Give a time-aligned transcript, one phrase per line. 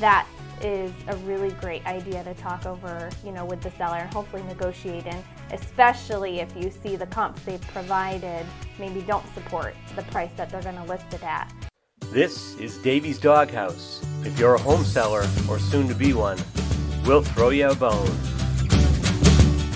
[0.00, 0.26] that
[0.62, 4.42] is a really great idea to talk over, you know, with the seller and hopefully
[4.44, 8.44] negotiate in, especially if you see the comps they've provided
[8.78, 11.52] maybe don't support the price that they're going to list it at.
[12.12, 14.04] This is Davy's Doghouse.
[14.24, 16.38] If you're a home seller or soon to be one,
[17.04, 18.10] we'll throw you a bone.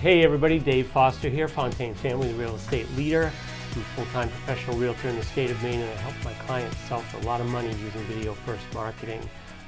[0.00, 3.32] Hey everybody, Dave Foster here, Fontaine Family Real Estate Leader.
[3.74, 6.76] I'm a full-time professional realtor in the state of Maine and I help my clients
[6.88, 9.20] sell for a lot of money using video first marketing.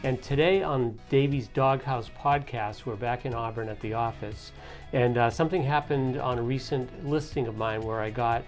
[0.05, 4.53] And today on Davy's Doghouse podcast, we're back in Auburn at the office.
[4.93, 8.45] And uh, something happened on a recent listing of mine where I got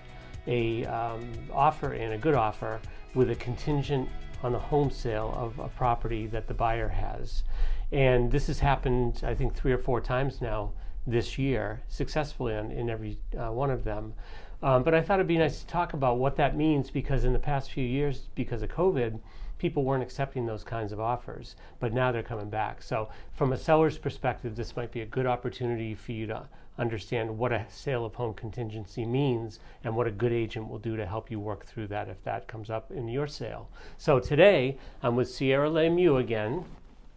[0.46, 2.80] a um, offer and a good offer
[3.14, 4.08] with a contingent
[4.44, 7.42] on the home sale of a property that the buyer has.
[7.90, 10.70] And this has happened, I think, three or four times now
[11.04, 14.14] this year, successfully on, in every uh, one of them.
[14.62, 17.32] Um, but I thought it'd be nice to talk about what that means because in
[17.32, 19.18] the past few years, because of COVID,
[19.58, 22.82] people weren't accepting those kinds of offers, but now they're coming back.
[22.82, 26.42] So, from a seller's perspective, this might be a good opportunity for you to
[26.78, 30.96] understand what a sale of home contingency means and what a good agent will do
[30.96, 33.68] to help you work through that if that comes up in your sale.
[33.98, 36.64] So, today I'm with Sierra Lemieux again.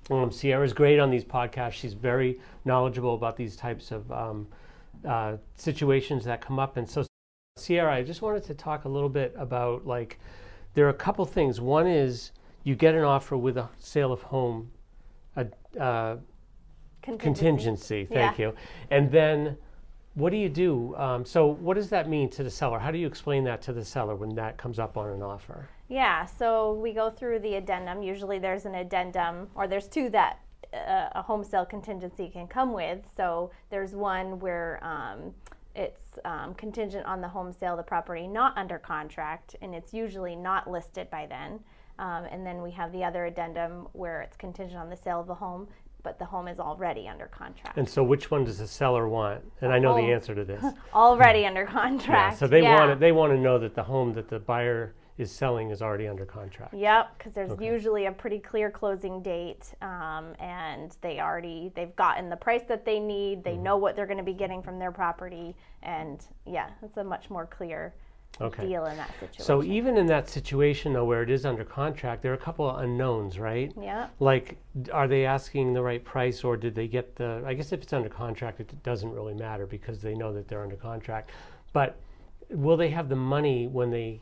[0.09, 1.73] Um, Sierra's great on these podcasts.
[1.73, 4.47] She's very knowledgeable about these types of um,
[5.07, 6.75] uh, situations that come up.
[6.75, 7.05] And so,
[7.63, 10.19] Sierra, I just wanted to talk a little bit about like
[10.73, 11.61] there are a couple things.
[11.61, 12.31] One is
[12.63, 14.69] you get an offer with a sale of home,
[15.37, 15.47] a
[15.79, 16.17] uh,
[17.01, 17.25] Contingency.
[17.43, 18.05] contingency.
[18.05, 18.47] Thank Yeah.
[18.47, 18.53] you,
[18.91, 19.57] and then
[20.15, 20.95] what do you do?
[20.95, 22.79] Um, so what does that mean to the seller?
[22.79, 25.67] How do you explain that to the seller when that comes up on an offer?
[25.87, 28.03] Yeah, so we go through the addendum.
[28.03, 30.39] Usually there's an addendum, or there's two that
[30.73, 32.99] uh, a home sale contingency can come with.
[33.15, 35.33] So there's one where um,
[35.75, 39.93] it's um, contingent on the home sale of the property not under contract, and it's
[39.93, 41.59] usually not listed by then.
[41.99, 45.27] Um, and then we have the other addendum where it's contingent on the sale of
[45.27, 45.67] the home,
[46.01, 47.77] but the home is already under contract.
[47.77, 49.41] And so which one does the seller want?
[49.61, 50.05] And I know home.
[50.05, 50.63] the answer to this.
[50.93, 52.33] already under contract.
[52.33, 52.75] Yeah, so they yeah.
[52.75, 55.81] want to, they want to know that the home that the buyer is selling is
[55.81, 56.73] already under contract.
[56.73, 57.65] Yep, because there's Okay.
[57.65, 62.83] usually a pretty clear closing date, um, and they already they've gotten the price that
[62.85, 63.39] they need.
[63.39, 63.43] Mm-hmm.
[63.49, 67.03] They know what they're going to be getting from their property, and yeah, it's a
[67.03, 67.93] much more clear
[68.41, 68.65] Okay.
[68.65, 69.43] deal in that situation.
[69.45, 72.67] So even in that situation though, where it is under contract, there are a couple
[72.67, 73.71] of unknowns, right?
[73.79, 74.57] yeah, Like,
[74.91, 77.43] are they asking the right price, or did they get the?
[77.45, 80.63] I guess if it's under contract, it doesn't really matter because they know that they're
[80.63, 81.29] under contract.
[81.73, 81.97] But
[82.49, 84.19] will they have the money when they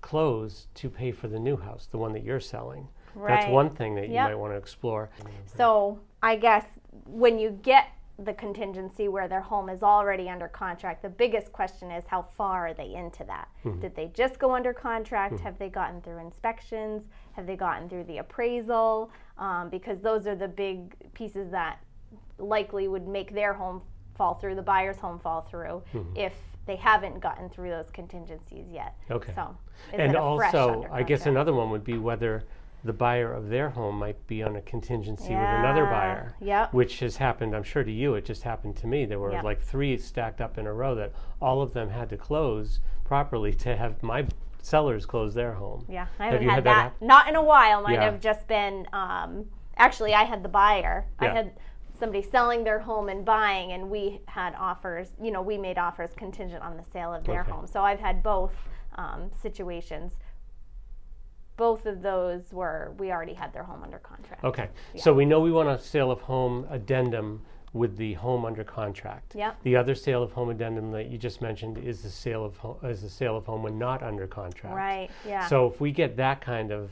[0.00, 2.88] close to pay for the new house, the one that you're selling?
[3.16, 4.28] That's one thing that you Yep.
[4.30, 5.10] might want to explore.
[5.44, 6.64] So I guess
[7.06, 7.88] when you get
[8.18, 12.68] the contingency where their home is already under contract, the biggest question is how far
[12.68, 13.48] are they into that?
[13.64, 13.80] Mm-hmm.
[13.80, 15.34] Did they just go under contract?
[15.34, 15.44] Mm-hmm.
[15.44, 17.08] Have they gotten through inspections?
[17.32, 19.10] Have they gotten through the appraisal?
[19.38, 21.78] Um, because those are the big pieces that
[22.38, 23.80] likely would make their home
[24.16, 26.16] fall through, the buyer's home fall through, mm-hmm.
[26.16, 26.34] if
[26.66, 28.96] they haven't gotten through those contingencies yet.
[29.10, 29.32] Okay.
[29.34, 29.56] So,
[29.92, 32.44] and also, I guess another one would be whether
[32.84, 36.34] the buyer of their home might be on a contingency with another buyer.
[36.40, 36.72] yep.
[36.72, 39.04] Which has happened, I'm sure to you, it just happened to me.
[39.04, 39.44] There were Yep.
[39.44, 41.12] like three stacked up in a row that
[41.42, 44.26] all of them had to close properly to have my
[44.62, 45.84] sellers close their home.
[45.88, 47.04] Yeah, I Have haven't you had, had that that.
[47.06, 47.82] Not in a while.
[47.82, 48.04] Might Yeah.
[48.04, 48.86] have just been.
[48.94, 49.46] Um,
[49.76, 51.04] actually, I had the buyer.
[51.18, 51.34] I Yeah.
[51.34, 51.52] had
[52.00, 55.08] somebody selling their home and buying, and we had offers.
[55.22, 57.50] You know, we made offers contingent on the sale of their Okay.
[57.50, 57.66] home.
[57.66, 58.52] So I've had both
[58.96, 60.14] um, situations.
[61.56, 64.42] Both of those were we already had their home under contract.
[64.44, 68.64] Okay, so we know we want a sale of home addendum with the home under
[68.64, 69.34] contract.
[69.36, 69.62] Yep.
[69.62, 72.78] The other sale of home addendum that you just mentioned is the sale of home,
[72.82, 74.74] is the sale of home when not under contract.
[74.74, 75.08] Right.
[75.24, 75.46] Yeah.
[75.46, 76.90] So if we get that kind of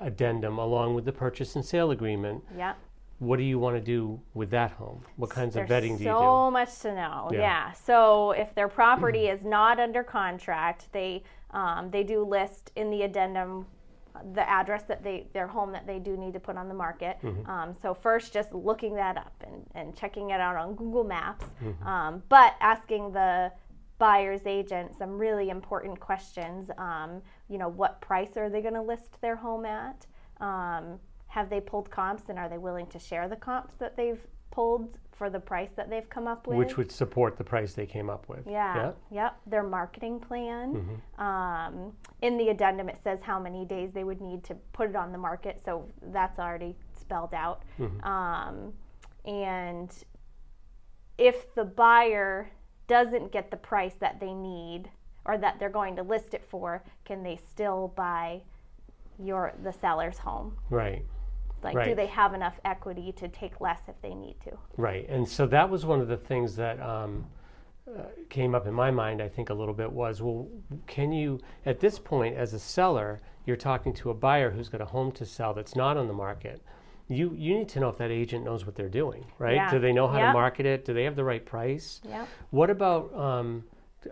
[0.00, 2.74] addendum along with the purchase and sale agreement, yeah.
[3.18, 5.04] What do you want to do with that home?
[5.16, 6.16] What kinds of vetting do you do?
[6.16, 7.28] so much to know.
[7.32, 7.38] Yeah.
[7.38, 7.72] Yeah.
[7.72, 13.02] So if their property is not under contract, they um, they do list in the
[13.02, 13.66] addendum
[14.34, 17.18] the address that they their home that they do need to put on the market.
[17.22, 17.48] Mm-hmm.
[17.50, 21.46] Um, so first, just looking that up and, and checking it out on Google Maps,
[21.62, 21.86] Mm-hmm.
[21.86, 23.52] um, but asking the
[23.98, 26.70] buyer's agent some really important questions.
[26.78, 30.06] Um, you know, what price are they going to list their home at?
[31.28, 34.20] Have they pulled comps and are they willing to share the comps that they've
[34.50, 36.56] pulled for the price that they've come up with?
[36.56, 38.46] Which would support the price they came up with.
[38.46, 38.92] Yeah.
[39.10, 39.40] Yep.
[39.46, 40.74] Their marketing plan.
[40.74, 41.22] Mm-hmm.
[41.22, 41.92] Um,
[42.22, 45.12] in the addendum, it says how many days they would need to put it on
[45.12, 47.62] the market, so that's already spelled out.
[47.78, 48.04] Mm-hmm.
[48.04, 48.72] Um,
[49.24, 49.92] and
[51.18, 52.50] if the buyer
[52.86, 54.84] doesn't get the price that they need
[55.24, 58.40] or that they're going to list it for, can they still buy
[59.18, 60.56] your the seller's home?
[60.70, 61.04] Right.
[61.62, 64.52] Like, do they have enough equity to take less if they need to?
[64.76, 67.26] Right, and so that was one of the things that um,
[67.88, 69.20] uh, came up in my mind.
[69.20, 70.48] I think a little bit was, well,
[70.86, 74.80] can you at this point as a seller, you're talking to a buyer who's got
[74.80, 76.62] a home to sell that's not on the market.
[77.08, 79.54] You you need to know if that agent knows what they're doing, right?
[79.54, 79.70] Yeah.
[79.70, 80.28] Do they know how Yep.
[80.28, 80.84] to market it?
[80.84, 82.02] Do they have the right price?
[82.06, 82.26] Yeah.
[82.50, 83.64] What about um,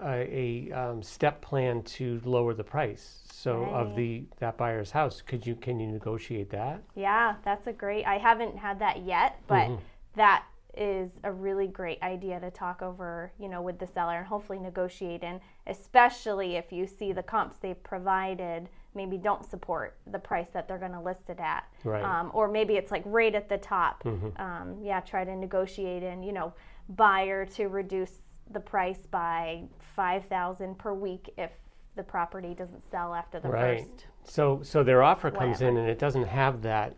[0.03, 3.21] a, a um, step plan to lower the price?
[3.31, 6.83] So of the that buyer's house, could you can you negotiate that?
[6.95, 8.05] Yeah, that's a great.
[8.05, 9.83] I haven't had that yet, but Mm-hmm.
[10.17, 10.45] that
[10.77, 14.59] is a really great idea to talk over, you know, with the seller and hopefully
[14.59, 20.49] negotiate in, especially if you see the comps they've provided maybe don't support the price
[20.55, 21.65] that they're going to list it at.
[21.85, 22.03] Right.
[22.03, 24.03] Um, or maybe it's like right at the top.
[24.05, 24.41] Mm-hmm.
[24.41, 26.55] Um, yeah, try to negotiate in, you know,
[26.89, 31.51] buyer to reduce the price by 5000 per week if
[31.97, 33.81] the property doesn't sell after the Right.
[33.81, 34.07] first.
[34.25, 36.95] So so their offer comes in and it doesn't have that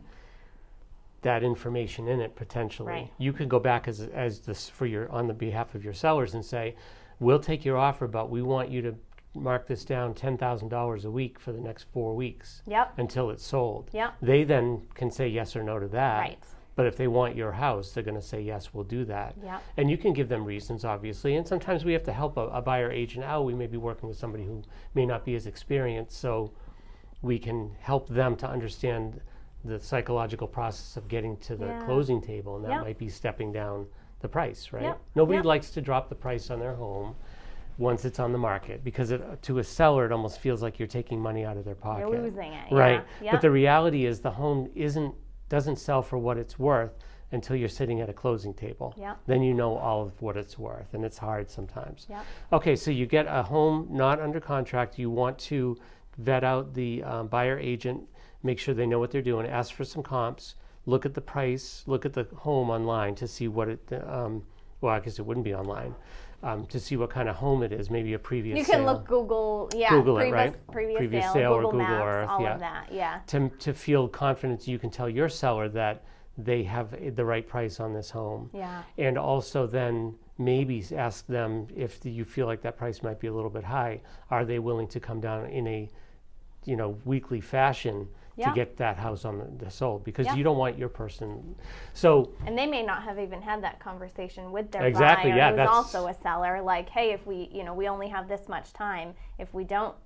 [1.23, 2.93] that information in it potentially.
[2.93, 3.13] Right.
[3.19, 6.35] You could go back as as this for your on the behalf of your sellers
[6.35, 6.77] and say,
[7.19, 8.95] "We'll take your offer, but we want you to
[9.35, 12.99] mark this down $10,000 a week for the next 4 weeks Yep.
[12.99, 14.15] until it's sold." Yep.
[14.23, 16.19] They then can say yes or no to that.
[16.21, 16.39] Right.
[16.79, 19.35] But if they want your house, they're going to say yes, we'll do that.
[19.43, 19.63] Yep.
[19.79, 21.35] And you can give them reasons, obviously.
[21.35, 23.47] And sometimes we have to help a, a buyer agent out.
[23.47, 24.63] We may be working with somebody who
[24.95, 26.53] may not be as experienced, so
[27.21, 29.21] we can help them to understand
[29.65, 31.85] the psychological process of getting to the Yeah.
[31.85, 32.83] closing table, and that Yep.
[32.83, 33.89] might be stepping down
[34.21, 34.85] the price, right?
[34.85, 35.01] Yep.
[35.17, 37.17] Nobody likes to drop the price on their home
[37.77, 40.87] once it's on the market because it, to a seller it almost feels like you're
[40.87, 42.09] taking money out of their pocket.
[42.09, 42.73] You're losing it.
[42.73, 43.03] Right.
[43.21, 43.33] Yeah.
[43.33, 45.13] But the reality is the home isn't
[45.49, 46.93] doesn't sell for what it's worth
[47.33, 48.95] until you're sitting at a closing table.
[48.97, 49.15] Yeah.
[49.27, 52.07] Then you know all of what it's worth and it's hard sometimes.
[52.09, 52.23] Yeah.
[52.53, 54.99] Okay, so you get a home not under contract.
[54.99, 55.77] You want to
[56.17, 58.03] vet out the um, buyer agent,
[58.43, 60.55] make sure they know what they're doing, ask for some comps,
[60.87, 64.43] look at the price, look at the home online to see what it, um,
[64.81, 65.95] well, I guess it wouldn't be online,
[66.43, 68.85] um, to see what kind of home it is, maybe a previous You can sale.
[68.85, 70.67] look Google, yeah, Google it, previous, right?
[70.73, 72.55] previous, Previous sale, sale or Google, Google Maps, Earth, all yeah.
[72.55, 72.89] of that.
[72.93, 73.21] Yeah.
[73.27, 76.05] to, to feel confidence you can tell your seller that
[76.37, 78.51] they have the right price on this home.
[78.55, 78.83] Yeah.
[78.97, 83.33] And also then maybe ask them if you feel like that price might be a
[83.33, 84.01] little bit high,
[84.31, 85.91] are they willing to come down in a
[86.65, 88.07] you know weekly fashion
[88.39, 88.51] Yeah.
[88.51, 90.37] to get that house on the, the sold because Yeah.
[90.37, 91.57] you don't want your person
[91.93, 95.51] so And they may not have even had that conversation with their Exactly, buyer, yeah,
[95.51, 96.63] who's also a seller.
[96.63, 99.15] Like, hey, if we, you know, we only have this much time.
[99.39, 99.97] If we don't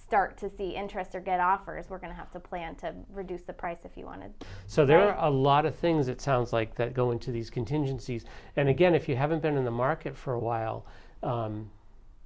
[0.00, 3.42] start to see interest or get offers, we're going to have to plan to reduce
[3.42, 4.32] the price if you wanted.
[4.68, 5.16] So there Right.
[5.16, 8.24] are a lot of things it sounds like that go into these contingencies.
[8.56, 10.86] And again, if you haven't been in the market for a while,
[11.24, 11.70] um,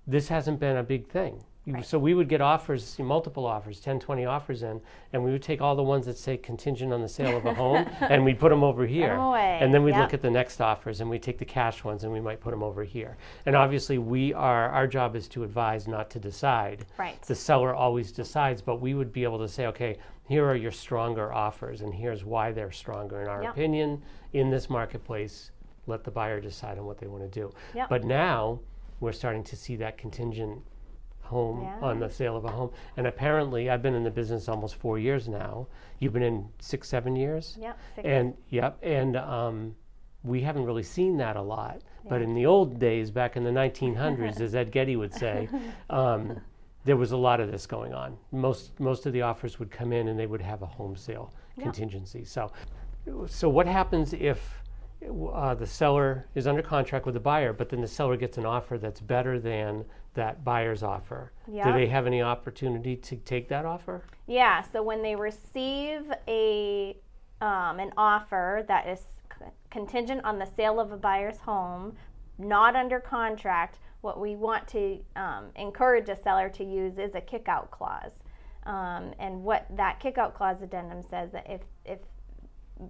[0.06, 1.42] this hasn't been a big thing.
[1.74, 1.84] Right.
[1.84, 4.80] So we would get offers, multiple offers, 10, 20 offers in,
[5.12, 7.54] and we would take all the ones that say contingent on the sale of a
[7.54, 9.14] home, and we'd put them over here.
[9.14, 9.58] away.
[9.60, 10.00] And then we'd Yep.
[10.00, 12.50] look at the next offers, and we'd take the cash ones, and we might put
[12.52, 13.16] them over here.
[13.46, 17.20] And obviously, we are our job is to advise, not to decide Right.
[17.22, 19.98] the seller always decides, but we would be able to say, okay,
[20.28, 23.52] here are your stronger offers, and here's why they're stronger in our Yep.
[23.52, 25.50] opinion in this marketplace.
[25.86, 27.50] Let the buyer decide on what they want to do.
[27.74, 27.88] Yep.
[27.88, 28.60] But now
[29.00, 30.62] we're starting to see that contingent
[31.28, 31.78] home Yeah.
[31.80, 34.98] on the sale of a home, and apparently, I've been in the business almost four
[34.98, 35.66] years now.
[36.00, 37.56] You've been in six, seven years.
[37.60, 37.78] Yep.
[37.96, 39.76] Six- And yep, and um,
[40.24, 41.82] we haven't really seen that a lot.
[42.08, 45.48] But in the old days, back in the 1900s, as Ed Getty would say,
[45.90, 46.40] um,
[46.84, 48.16] there was a lot of this going on.
[48.32, 51.32] Most most of the offers would come in and they would have a home sale
[51.60, 52.24] contingency.
[52.24, 52.50] So,
[53.26, 54.62] so what happens if
[55.02, 58.46] uh, the seller is under contract with the buyer, but then the seller gets an
[58.46, 61.32] offer that's better than that buyer's offer?
[61.46, 64.02] Do they have any opportunity to take that offer?
[64.26, 66.96] Yeah, so when they receive a
[67.40, 68.98] um, an offer that is
[69.38, 71.94] c- contingent on the sale of a buyer's home,
[72.36, 77.20] not under contract, what we want to um, encourage a seller to use is a
[77.20, 78.12] kickout clause.
[78.66, 82.00] Um, and what that kickout clause addendum says that if if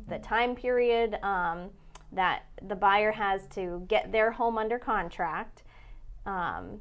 [0.09, 1.71] the time period um,
[2.13, 5.63] that the buyer has to get their home under contract,
[6.27, 6.81] um,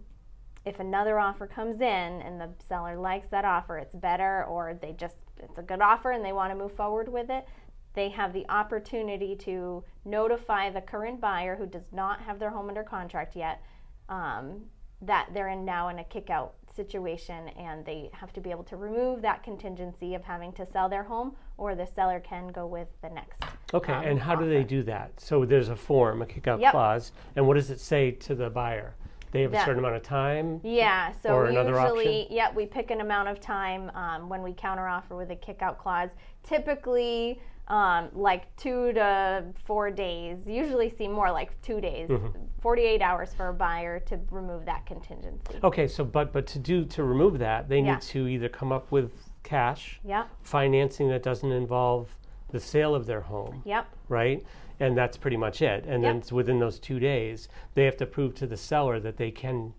[0.65, 4.93] if another offer comes in and the seller likes that offer, it's better, or they
[4.93, 7.47] just it's a good offer and they want to move forward with it,
[7.93, 12.69] they have the opportunity to notify the current buyer who does not have their home
[12.69, 13.61] under contract yet
[14.09, 14.61] um,
[15.01, 18.63] that they're in now in a kick out situation and they have to be able
[18.63, 22.67] to remove that contingency of having to sell their home or the seller can go
[22.67, 23.41] with the next
[23.73, 25.11] Okay, um, and how do they do that?
[25.19, 26.71] So there's a form, a kickout Yep.
[26.71, 28.93] clause, and what does it say to the buyer?
[29.31, 30.61] they have a certain amount of time.
[30.63, 34.53] Yeah, so Or another usually, yeah, we pick an amount of time um, when we
[34.53, 36.09] counteroffer with a kickout clause.
[36.43, 40.47] Typically, um, like two to four days.
[40.47, 42.39] Usually, see more like two days, Mm-hmm.
[42.61, 45.59] 48 hours for a buyer to remove that contingency.
[45.61, 47.95] Okay, so but but to do to remove that, they Yeah.
[47.95, 49.11] need to either come up with
[49.43, 52.15] cash, yeah, financing that doesn't involve
[52.49, 54.43] the sale of their home, yep, right?
[54.79, 55.85] And that's pretty much it.
[55.85, 56.21] And then Yep.
[56.23, 59.73] it's within those two days, they have to prove to the seller that they can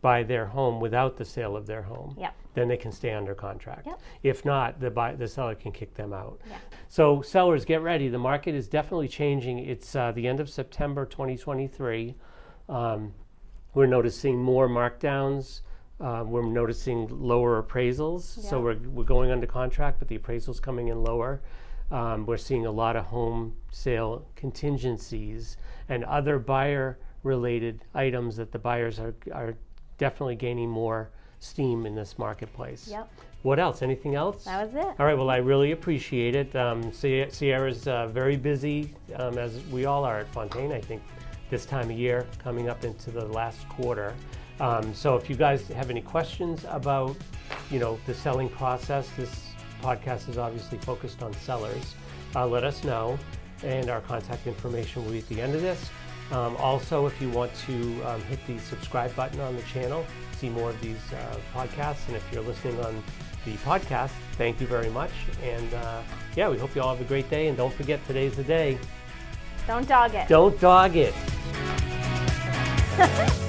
[0.00, 2.14] buy their home without the sale of their home.
[2.18, 3.86] yep, Then they can stay under contract.
[3.86, 4.00] Yep.
[4.22, 6.40] If not, the buy, the seller can kick them out.
[6.48, 6.56] Yeah.
[6.88, 8.08] So sellers, get ready.
[8.08, 9.58] The market is definitely changing.
[9.60, 12.14] It's uh, the end of September 2023.
[12.68, 13.12] Um,
[13.74, 15.62] we're noticing more markdowns.
[16.00, 18.22] Uh, we're noticing lower appraisals.
[18.22, 21.40] So we're, we're going under contract, but the appraisals coming in lower.
[21.90, 25.56] Um, we're seeing a lot of home sale contingencies
[25.88, 29.54] and other buyer related items that the buyers are, are
[29.96, 32.88] definitely gaining more steam in this marketplace.
[32.88, 33.10] yep.
[33.42, 33.82] What else?
[33.82, 34.44] Anything else?
[34.44, 34.84] That was it.
[34.98, 36.54] All right, well, I really appreciate it.
[36.56, 41.02] Um, Sierra's uh, very busy, um, as we all are at Fontaine, I think,
[41.48, 44.12] this time of year, coming up into the last quarter.
[44.58, 47.16] Um, so if you guys have any questions about,
[47.70, 49.47] you know, the selling process, this
[49.82, 51.94] podcast is obviously focused on sellers,
[52.34, 53.18] uh, let us know,
[53.62, 55.90] and our contact information will be at the end of this.
[56.30, 60.04] Um, also, if you want to um, hit the subscribe button on the channel,
[60.36, 63.02] see more of these uh, podcasts, and if you're listening on
[63.44, 65.10] the podcast, thank you very much.
[65.42, 66.02] And uh,
[66.36, 67.48] yeah, we hope you all have a great day.
[67.48, 68.78] And don't forget, today's the day.
[69.66, 70.28] Don't dog it.
[70.28, 71.14] Don't dog it.